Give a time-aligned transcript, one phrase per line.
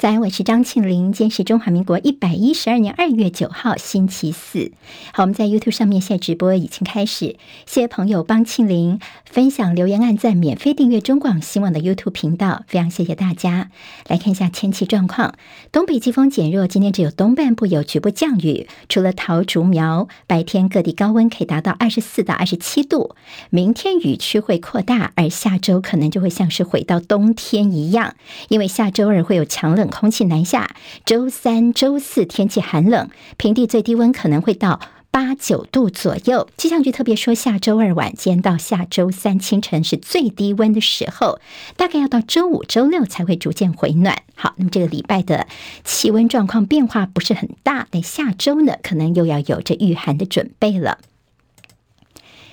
[0.00, 1.12] 早安，我是张庆玲。
[1.12, 4.72] 今天是中华民国一百一十二年二月九号，星期四。
[5.12, 7.36] 好，我们在 YouTube 上面现在直播已经开始。
[7.66, 13.70] 谢谢朋友帮庆玲分享、留言、按赞、免费订阅中广新闻的 YouTube 频道，非常谢谢大家。
[14.08, 15.34] 来看一下天气状况：
[15.70, 18.66] 东北季风减弱，今天只有东半部有局部降雨。
[18.88, 23.14] 除了桃竹苗，白天各地高温可以达到二十四到二十七度。
[23.50, 28.14] 明天雨区会扩大，而下周可能就会像是回到冬天一样，
[28.48, 29.89] 因为下周二会有强冷。
[29.90, 36.48] 空气南下，周三、周四天气寒冷，平地最低温可能会到八九度左右。
[36.56, 41.40] 气象局特别说，下周二晚间到下周三清晨是最低温的时候，
[41.76, 44.22] 大概要到周五、周六才会逐渐回暖。
[44.34, 45.48] 好，那么这个礼拜的
[45.84, 50.98] 气温状况变化不是很大，但下周呢，可能又要有着御寒的准备了。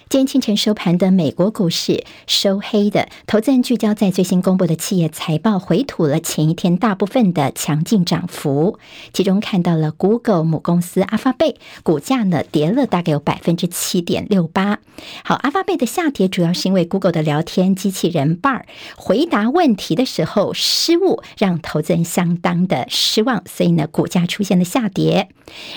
[0.09, 8.79] 今天清晨收盘的美国股市收黑的，投资人聚焦在最新公布的企业财报，回吐了前一天大部分的强劲涨幅。
[9.11, 14.79] 其中看到了 Google 母公司阿发贝股价呢跌了大概有百分之七点六八。
[15.25, 18.65] 好，阿发贝的下跌主要是因为 Google 的聊天机器人 b a r
[18.95, 25.27] 回答问题的时候失误，让投资人相当的失望，所以呢股价出现了下跌。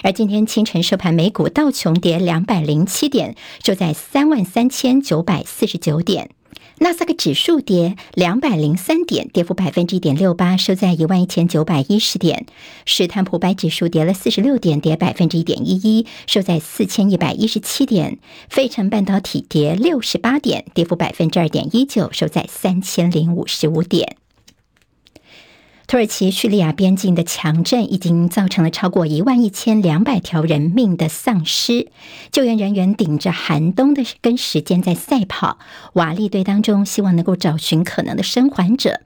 [0.05, 4.20] 而今天清晨收盘，美股道琼跌两百零七点，收在三。
[4.21, 6.29] 三万三千九百四十九点，
[6.81, 12.45] 纳斯达克指数跌两百零三点，跌幅百分之一点六八，收在一万一千九百一十点。
[12.85, 18.19] 史坦普白指数跌了四十六点，跌百分之一点一一，收在四千一百一十七点。
[18.51, 24.20] 费城半导体跌六十八点，跌幅百分之二点一九，收在三千零五十五点。
[25.91, 31.89] 土耳其叙利亚边境的强震已经造成了超过一万一千两百条人命的丧失，
[32.31, 35.59] 救援人员顶着寒冬的跟时间在赛跑，
[35.95, 39.01] 瓦砾堆当中，希望能够找寻可能的生还者。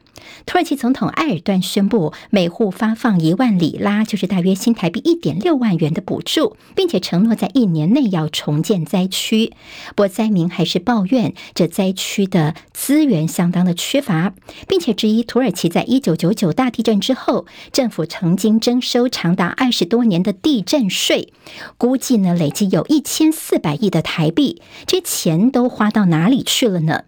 [0.46, 9.52] 土耳其总统埃尔段宣布，每户发放一万里拉，就是大约新台币一点六万元的补助，并且承诺在一年内要重建灾区。
[9.94, 14.34] 不过灾民还是抱怨这灾区的资源相当的缺乏，
[14.68, 21.32] 并且质疑土耳其在一九九九大地震之后，政府曾经征收长达二十多年的地震税，
[21.78, 27.04] 估计呢累计有一千四百亿的台币，这钱都花到哪里去了呢？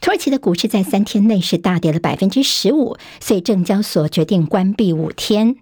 [0.00, 5.56] 土耳其的股市在三天内是大跌了百分之十五，所以证交所决定关闭五天。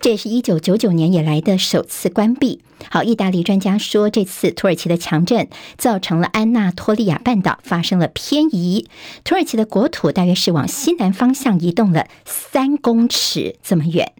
[0.00, 2.62] 这也是一九九九年以来的首次关闭。
[2.90, 8.88] 好，意大利专家说，这次土耳其的强震造成了安纳托利亚半岛发生了偏移，
[9.24, 14.12] 土耳其的国土大约是往西南方向移动了三公尺这么远。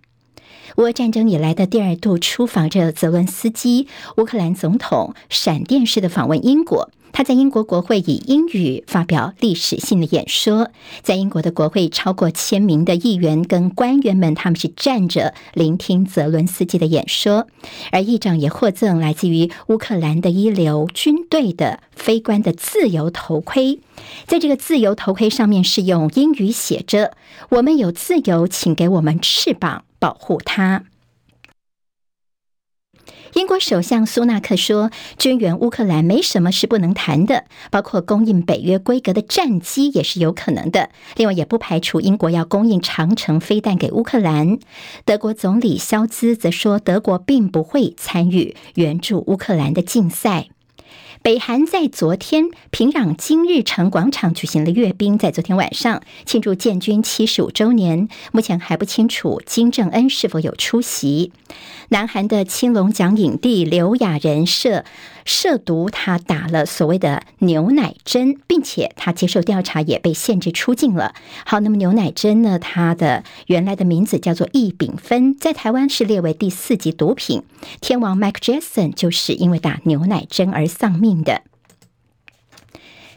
[0.77, 3.89] 俄战争以来的第二度出访着泽伦斯基，
[4.19, 6.91] 乌克兰总统闪电式的访问英国。
[7.13, 10.71] 他在英国国会以英语发表历史性的演说，
[11.03, 17.47] 在英国的国会超过千名的议员跟官员们，他们是站着聆听泽伦斯基的演说，
[17.91, 23.81] 而议长也获赠来自于乌克兰的一流军队的非官的自由头盔，
[24.27, 27.13] 在这个自由头盔上面是用英语写着
[27.51, 30.85] ：“我们有自由，请给我们翅膀，保护它。”
[33.35, 40.91] 英国首相苏纳克说：“军援乌克兰没什么是不能谈的，包括供应北约规格的战机也是有可能的。
[41.17, 44.59] 另外，也不排除英国要供应长城飞弹给乌克兰。”
[45.05, 50.49] 德国总理肖兹则说：“德国并不会参与援助乌克兰的竞赛。”
[51.23, 58.09] 北韩在昨天平壤金日成广场举行了阅兵，在昨天晚上庆祝建军七十五周年。
[58.33, 61.33] 目前还不清楚金正恩是否有出席。
[61.91, 64.87] 南韩的青龙奖影帝刘亚仁社
[65.25, 71.15] 涉毒，他打了所谓的牛奶针，并且他接受调查也被限制出境了。
[71.45, 72.59] 好，那么牛奶针呢？
[72.59, 77.43] 它的原来的名字叫做异丙酚，在台湾是列为第四级毒品。
[77.81, 81.43] 天王 Mike Jackson 就是因为打牛奶针而丧命的。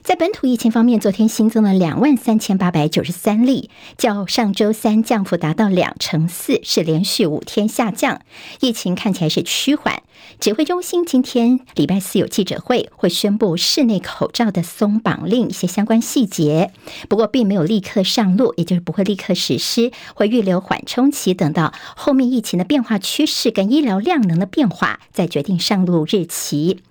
[0.03, 8.19] 在本土疫情方面，昨天新增了两万三千八百九十三例，较上周三降幅达到两成四，是连续五天下降。
[8.59, 10.03] 疫情看起来是趋缓。
[10.39, 16.71] 指挥中心今天礼拜四有记者会，会宣布室内口罩的松绑令一些相关细节，
[17.07, 26.81] 不过并没有立刻上路，也就是不会立刻实施，会预留缓冲期，等到后面疫情的变化趋势跟医疗量能的变化，再决定上路日期。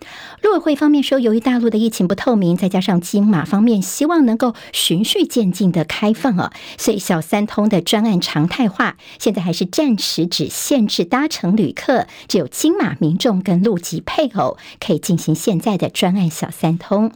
[0.40, 17.12] 陆委会方面说，由于大陆的疫情不透明，再加上金马方面希望能够循序渐进的开放啊，所以小三通的专案常态化，现在还是暂时只限制搭乘旅客，只有金马民众跟陆籍配偶可以进行现在的专案小三通。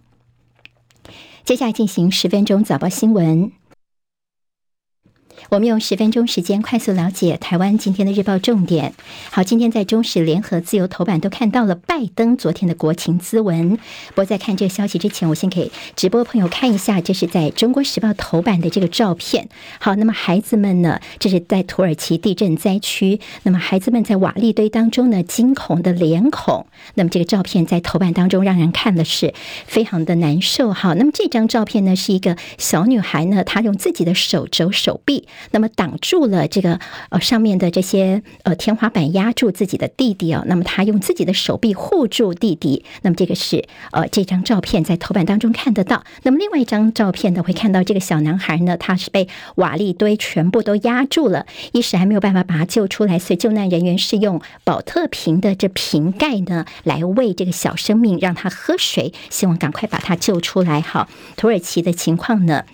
[1.44, 3.52] 接下来进行十分钟早报新闻。
[5.48, 8.94] 我们用十分钟时间快速了解台湾今天的日报重点。
[9.30, 13.76] 好，今天在中时、联合、自由头版都看到了拜登昨天的国情咨文。
[13.76, 19.48] 不过在看这个消息之前，我先给直播朋友看一下，这是在中国时报头版的这个照片。
[19.78, 26.66] 好，那么孩子们呢，这是在土耳其地震灾区，那么孩子们在瓦砾堆当中呢，惊恐的脸孔。
[26.94, 29.32] 那么这个照片在头版当中让人看的是
[29.66, 30.72] 非常的难受。
[30.72, 35.25] 好，那么这张照片呢，是一个小女孩呢，她用自己的手肘、手臂。
[35.50, 36.78] 那么挡住了这个
[37.10, 40.44] 呃上面的这些呃天花板，压住自己的弟弟哦。
[40.46, 42.84] 那么他用自己的手臂护住弟弟。
[43.02, 46.04] 那么这个是呃这张照片在头版当中看得到。
[46.22, 53.18] 那么另外一张照片呢，会看到这个小男孩呢，他是被瓦砾堆全部都压住了，一时还没有办法把他救出来。
[53.18, 60.80] 所以救难人员是用宝特瓶的这瓶盖呢来喂这个小生命，让他喝水，希望赶快把他救出来。
[60.80, 62.64] 好，土耳其的情况呢？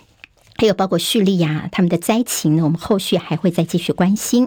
[0.62, 4.46] 还有包括叙利亚他们的灾情呢，我们后续还会再继续关心。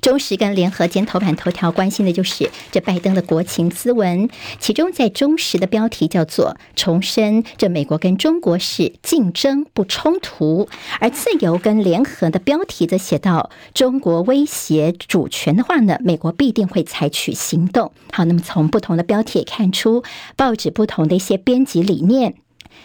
[0.00, 4.28] 中时跟联合间头版头条关心的就是这拜登的国情咨文，
[4.58, 10.68] 其中在中时的标题叫做“重申这美国跟中国是竞争不冲突”，
[10.98, 17.92] 而自由跟联合的标题则写到“中国威胁主权的话呢，美国必定会采取行动”。
[18.10, 20.02] 好，那么从不同的标题也看出
[20.34, 22.34] 报纸不同的一些编辑理念。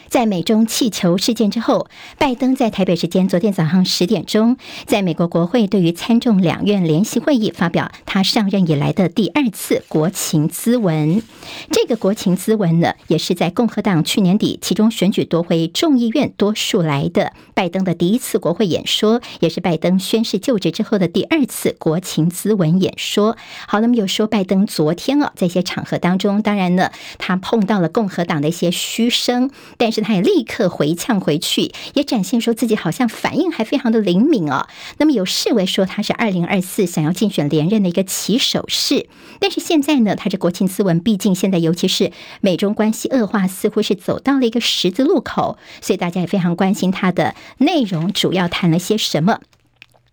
[0.08, 1.88] 在美中气球事件之后，
[2.18, 4.56] 拜登在台北时间昨天早上十点钟，
[4.86, 11.22] 在美国国会对于参众两院联席会议发表他上任以来的第二次国情咨文。
[11.70, 23.36] 这个国情咨文呢，也是在共和党去年底其中选举夺回众议院多数来的拜登的第一次国会演说，也是拜登宣誓就职之后的第二次国情咨文演说。
[23.68, 29.50] 好，那么有说拜登昨天啊，在一些场合当中，当然呢，他碰到了共和党的一些嘘声，
[29.80, 30.00] 但是。
[30.00, 34.66] 他也立刻回呛回去，也展现说自己好像反应还非常的灵敏哦。
[34.96, 39.08] 那么有视为说他是二零二四想要竞选连任的一个起手式，
[39.40, 49.40] 但是现在呢，他这国情咨文毕竟现在尤其是美中关系恶化，似乎是走到了一个十字路口，所以大家也非常关心他的内容主要谈了些什么。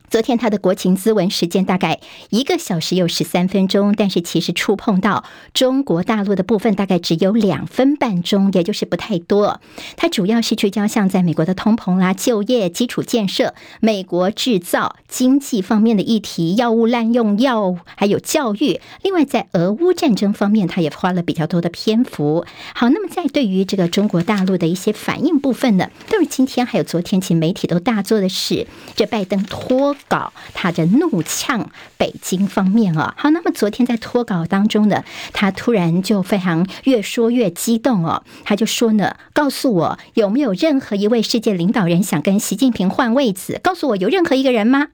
[0.10, 2.00] 昨天他的国情咨文时间大概
[2.30, 9.60] 一个小时有十三分钟，但是其实触碰到中国大陆的部分大概只有两分半钟，也就是不太多。
[9.98, 18.80] 它主要是聚焦像在美国的通膨啦、就业、基础建设、美国制造、经济方面的议题、药物滥用、药物还有教育。
[19.04, 22.46] 另外在俄乌战争方面，他也花了比较多的篇幅。
[22.74, 29.97] 好，那么在对于这个中国大陆的一些反应部分呢，都是今天还有昨天，其媒体都大做的是这拜登脱。
[30.08, 35.04] 稿他的怒呛北京方面啊，好，那么昨天在脱稿当中呢，
[35.34, 43.60] 他突然就非常越说越激动哦，他就说呢，告诉我有没有任何一位世界领导人想跟习近平换位子？
[43.64, 44.88] 告诉我有任何一个人吗？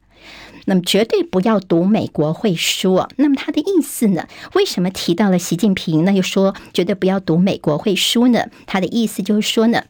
[0.66, 3.06] 那么绝对不要赌美国会输。
[3.18, 4.26] 那么他的意思呢？
[4.54, 6.06] 为什么提到了习近平？
[6.06, 8.46] 那又说绝对不要赌美国会输呢？
[8.66, 9.84] 他的意思就是说呢。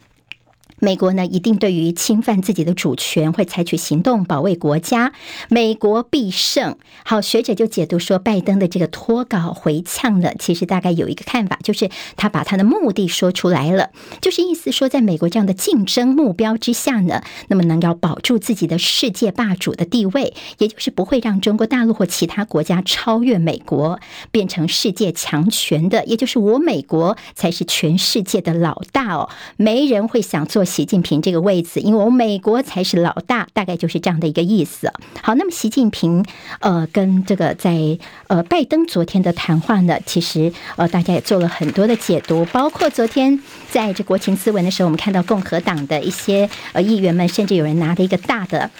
[0.84, 5.14] 美国呢，一定对于侵犯自己的主权会采取行动保卫国家，
[5.48, 6.76] 美国必胜。
[7.06, 30.66] 好，学者就解读说，拜登的这个脱稿回呛呢，其实大概有一个看法，就是他把他的目的说出来了，就是意思说，在美国这样的竞争目标之下呢，那么能要保住自己的世界霸主的地位，也就是不会让中国大陆或其他国家超越美国，变成世界强权的，也就是我美国才是全世界的老大哦，没人会想做。
[30.74, 34.92] 习近平这个位置，因为我们美国才是老大，大概就是这样的一个意思。
[35.22, 36.26] 好，那么习近平
[36.62, 43.40] 呃跟这个在呃拜登昨天的谈话呢，其实呃大家也做了很多的解读，包括昨天
[43.70, 48.72] 在这国情咨文的时候，我们看到共和党的一些呃议员们，甚至有人拿着一个大的。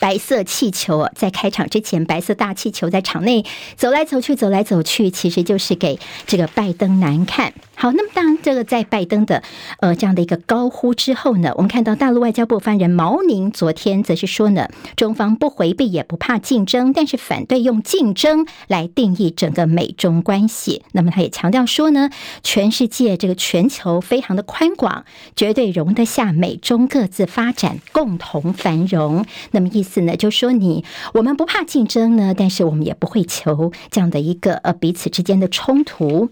[0.00, 3.44] 白色气球在开场之前，白色大气球在场内
[3.76, 7.52] 走来走去，走来走去，其实就是给这个拜登难看。
[7.82, 9.42] 好，那么当，这个在拜登的
[9.80, 20.84] 呃这样的一个高呼之后呢，我们看到大陆外交部发言人毛宁昨天则是说呢，中方不回避也不怕竞争，但是反对用竞争来定义整个美中关系。
[20.92, 22.10] 那么他也强调说呢，
[22.44, 29.26] 全世界这个全球非常的宽广，绝对容得下美中各自发展，共同繁荣。
[29.50, 29.68] 那么。
[29.72, 30.84] 意思呢，就说你
[31.14, 36.28] 我们不怕竞争呢，但是我们也不会求这样的一个呃彼此之间的冲突。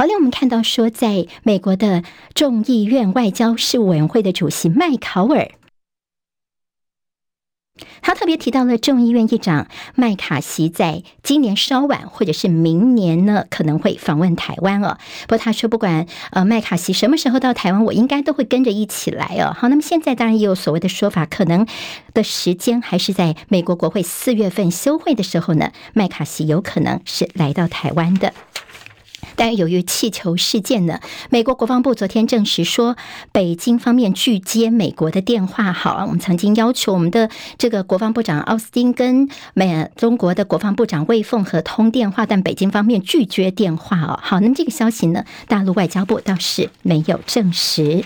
[0.00, 2.02] 好，嘞我们看到说，在美国的
[2.32, 5.50] 众议院外交事务委员会的主席麦考尔。
[8.00, 14.96] 他特别提到了众议院议长麦卡锡在今年稍晚或者是明年呢，可能会访问台湾哦。
[15.28, 19.52] 不过他说，不管呃麦卡锡什么时候到台湾，我应该都会跟着一起来哦。
[19.54, 21.66] 好，那么现在当然也有所谓的说法，可能
[22.14, 28.32] 的时间还是在美国国会四月份休会的时候呢，麦卡锡有可能是来到台湾的。
[29.36, 31.00] 但由于气球事件呢，
[31.30, 32.96] 美国国防部昨天证实说，
[33.32, 35.72] 北京方面拒接美国的电话。
[35.72, 44.18] 好啊，我们曾经要求我们的这个国防部长奥斯汀跟美中国的国防部长魏凤和通电话，但北京方面拒绝电话哦。
[44.22, 48.04] 好，那么这个消息呢，大陆外交部倒是没有证实。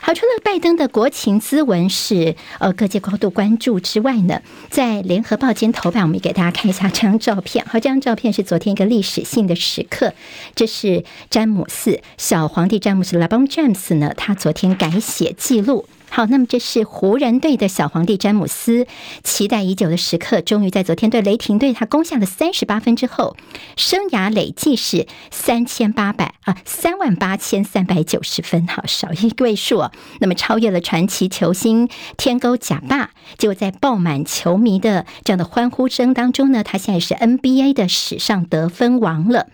[0.00, 4.40] 好，除了拜登的国情咨文是呃各界高度关注之外呢，
[4.70, 7.64] 在联合报今天头版，我们也给大家看一下这张照片。
[7.66, 10.14] 好，这张照片是昨天一个历史性的时刻，
[10.54, 15.86] 这是詹姆斯小皇帝詹姆斯 l 邦詹姆斯呢，他昨天改写记录。
[16.10, 18.86] 好，那么这是湖人队的小皇帝詹姆斯，
[19.22, 23.36] 期待已久的时刻，终于在昨天对雷霆队他攻下了三十八分之后，
[23.76, 39.48] 生涯累计是三千八百啊三万八千三百九十分，好，少一位数，那么超越了传奇球星天勾贾巴，就在爆满球迷的这样的欢呼声当中呢，他现在是 NBA 的史上得分王了。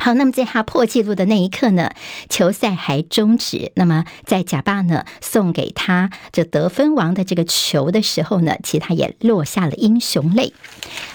[0.00, 1.90] 好，那么在他破纪录的那一刻呢，
[2.30, 3.70] 球赛还终止。
[3.74, 10.54] 那么在贾巴呢送给他这得分王的这个球的时候呢，其实他也落下了英雄泪。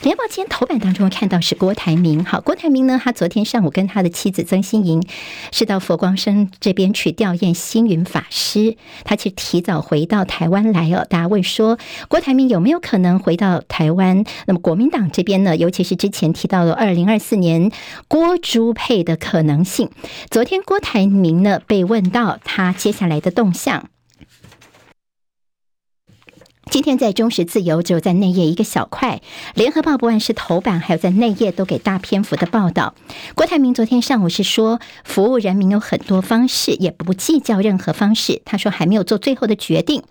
[0.03, 2.23] 联报今天头版当中看到是郭台铭。
[2.23, 5.03] 好，郭台铭呢，他昨天上午跟他的妻子曾心莹
[5.51, 8.77] 是到佛光山这边去吊唁星云法师。
[9.03, 11.05] 他其实提早回到台湾来哦。
[11.09, 14.23] 大家问说，郭台铭有没有可能回到台湾？
[14.45, 17.71] 那么国民党这边呢，尤其是之前提到了二零二四年
[18.07, 19.89] 郭朱配的可能性。
[20.29, 23.89] 昨天郭台铭呢被问到他接下来的动向。
[26.75, 29.21] 今天在中时自由，只有在内页一个小块。
[29.53, 32.95] 联合报不管是头版，还有在内页都给大篇幅的报道。
[33.33, 38.41] 郭台铭昨天上午是说，服务人民有很多方式，也不计较任何方式。
[38.43, 40.03] 他说还没有做最后的决定。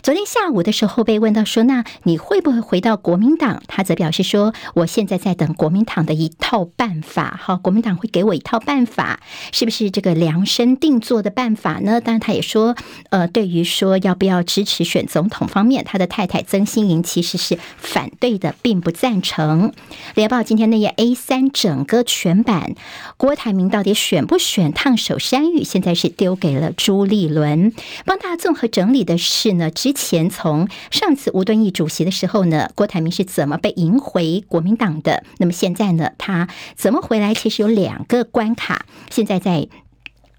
[0.00, 3.60] 昨天下午的时候被问到说，那你会不会回到国民党？
[3.66, 7.36] 他则表示说，我现在在等国民党的一套办法。
[7.42, 9.18] 好，国民党会给我一套办法，
[9.50, 12.00] 是不是这个量身定做的办法呢？
[12.00, 12.76] 当然，他也说，
[13.10, 16.08] 呃，对于说要不要支持选总统方面，他的。
[16.12, 19.72] 太太曾心莹其实是反对的，并不赞成。
[20.14, 22.74] 联报今天那页 A 三整个全版，
[23.16, 25.64] 郭台铭到底选不选烫手山芋？
[25.64, 27.72] 现在是丢给了朱立伦。
[28.04, 35.24] 帮大家综合整理的是呢，之前从上次吴敦义主席的时候呢，郭台铭是怎么被迎回国民党的？
[35.38, 37.32] 那么现在呢，他怎么回来？
[37.32, 39.66] 其实有两个关卡，现在在。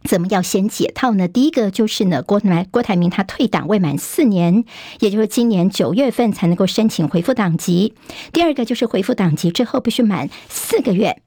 [0.03, 1.27] 怎么要先解套呢？
[1.27, 4.63] 第一个就是呢，郭台郭台铭他退党未满四年，
[4.99, 7.93] 也就是今年九月份才能够申请回复党籍。
[8.31, 11.21] 第二个就是回复党籍之后必须满四个月。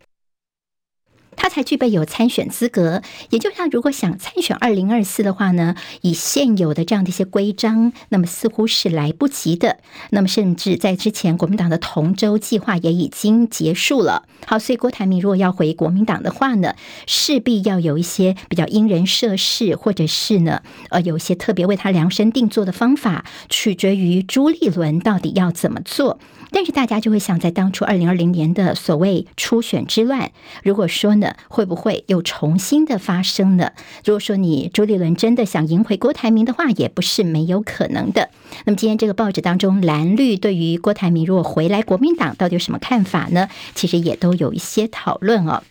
[1.37, 9.79] 他才具备有参选资格，也就是他如果想参选二零二四的话呢，以现有的这样的一些规章，那么似乎是来不及的。
[10.11, 14.25] 那么甚至在之前，国民党的同舟计划也已经结束了。
[14.47, 16.75] 好，所以郭台铭如果要回国民党的话呢，
[17.07, 26.19] 势必要有一些比较因人设事，或者是呢，呃，有一些特别为他量身定做的方法，取决于朱立伦到底要怎么做。
[26.53, 30.31] 但是大家就会想，在当初二零二零年的所谓初选之乱，
[30.63, 33.73] 如果说呢，会不会又重新的发生呢？
[34.05, 38.31] 如果说你朱立伦真的想赢回郭台铭的话，也不是没有可能的。
[38.65, 43.49] 那么今天这个报纸当中，蓝绿对于郭台铭如果回来国民党到底有什么看法呢？
[43.75, 45.63] 其实也都有一些讨论哦。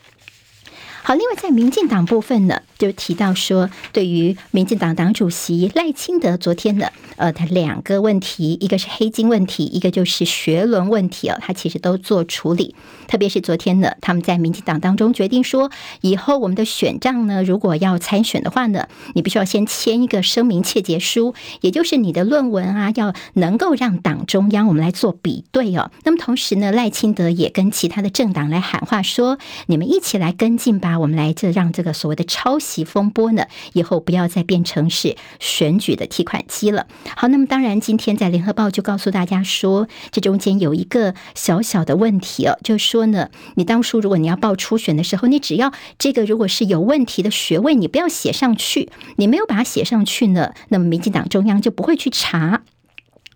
[1.04, 12.76] 好，另外在民进党部分呢，就提到说，对于民进党党主席赖清德昨天的，呃，他两个问题，一个是黑金问题，一个就是学伦问题哦，他其实都做处理。
[13.08, 25.92] 特别是昨天呢，他们在民进党当中决定说，以后我们的选战呢，如果要参选的话呢，你必须要先签一个声明切结书，也就是你的论文啊，要能够让党中央我们来做比对哦。
[26.04, 31.00] 那么同时呢，赖清德也跟其他的政党来喊话说，你们一起来跟进吧。
[31.00, 36.88] 我们来这让这个所谓的抄袭风波呢，以后不要再变成是选举的提款机了。
[37.16, 52.64] 好，那么当然，今天在联合报就告诉大家说，这中间有一个小小的问题哦，就说呢，你当初如果你要报初选的时候，你只要这个如果是有问题的学位，你不要写上去，你没有把它写上去呢，那么民进党中央就不会去查。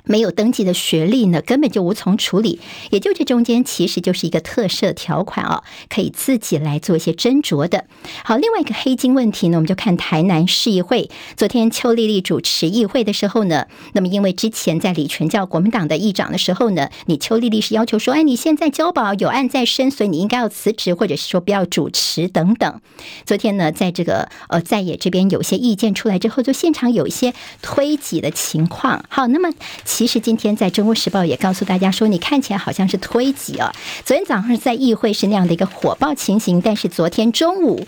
[0.09, 2.59] 没有登记的学历呢，根本就无从处理。
[2.89, 7.85] 也就这中间其实就是一个特赦条款哦，可以自己来做一些斟酌的。
[8.23, 22.81] 好，另外一个黑金问题呢，我们就看台南市议会，昨天邱丽丽主持议会的时候呢，那么因为之前在李全教国民党的议长的时候呢，你邱丽丽是要求说，哎，你现在交保有案在身，所以你应该要辞职，或者是说不要主持等等。
[23.27, 29.05] 昨天呢，在这个呃在野这边有些意见出来之后，就现场有一些推挤的情况。
[29.07, 29.51] 好，那么。
[29.99, 33.69] 其实今天在《中国时报》也告诉大家说，你看起来好像是推挤哦。
[34.05, 37.85] 昨天早上在议会是那样的一个火爆情形，但是昨天中午。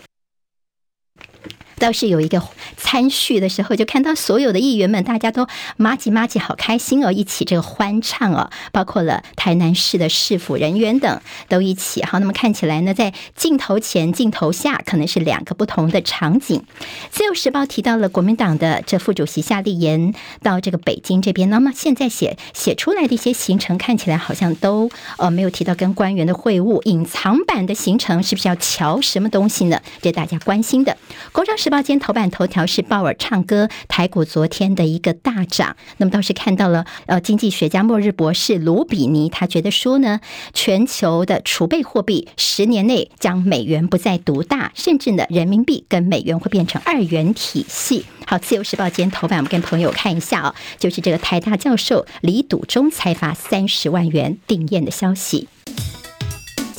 [1.81, 2.41] 倒是有一个
[2.77, 5.47] 参叙的时候，就看到所有的议员们，大家都
[5.77, 11.19] 麻吉麻吉，好开心哦，一起这个欢唱哦，包括了台南市的市府人员等
[11.49, 12.03] 都一起。
[12.03, 16.63] 好，那么看起来呢，在镜头前、镜头下，可能是两个不同的场景。
[17.09, 29.81] 自由时报提到了国民党的这副主席夏立言到这个北京这边，那么现在写写出来的一些行程，看起来好像都呃没有提到跟官员的会晤，隐藏版的行程是不是要瞧什么东西呢？
[30.01, 30.95] 这大家关心的。
[31.31, 35.77] 工商时报今天头版头条是鲍尔唱歌，台股昨天的一个大涨。
[35.97, 40.19] 那么倒是看到了，呃，经济学家末日博士卢比尼，他觉得说呢，
[40.53, 48.05] 全球的储备货币十年内将美元不再独大，甚至呢，人民币跟美元会变成二元体系。
[48.27, 55.47] 好，自由时报今天头版，我们跟朋友看一下啊，就是这个台大教授李笃忠裁罚三十万元定谳的消息。